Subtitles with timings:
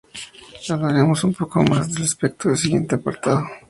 [0.67, 3.45] Hablaremos un poco más al respecto en el siguiente apartado.